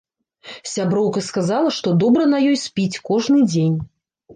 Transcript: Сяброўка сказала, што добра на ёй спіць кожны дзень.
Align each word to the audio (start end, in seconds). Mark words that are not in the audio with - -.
Сяброўка 0.75 1.23
сказала, 1.29 1.75
што 1.77 1.95
добра 2.07 2.29
на 2.35 2.43
ёй 2.49 2.61
спіць 2.67 3.01
кожны 3.15 3.51
дзень. 3.57 3.83